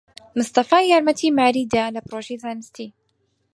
مستەفا 0.37 0.79
یارمەتیی 0.85 1.35
ماریی 1.37 1.69
دا 1.73 1.85
لە 1.95 2.01
پرۆژەی 2.05 2.41
زانستی. 2.43 2.87